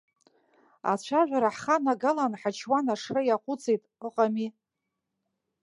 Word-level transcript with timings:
Ацәажәара 0.91 1.55
ҳханагалан, 1.55 2.33
ҳачуан 2.41 2.85
ашра 2.93 3.21
иаҟәыҵит, 3.25 3.83
ыҟами. 4.07 4.47